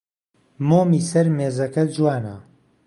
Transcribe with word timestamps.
مۆمی 0.67 1.01
سەر 1.09 1.27
مێزەکە 1.35 1.83
جوانە. 1.93 2.35